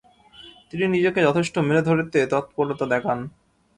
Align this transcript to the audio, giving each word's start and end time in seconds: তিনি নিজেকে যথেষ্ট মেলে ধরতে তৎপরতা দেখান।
তিনি 0.69 0.85
নিজেকে 0.87 1.19
যথেষ্ট 1.27 1.55
মেলে 1.67 1.81
ধরতে 1.81 2.19
তৎপরতা 2.31 2.85
দেখান। 2.93 3.17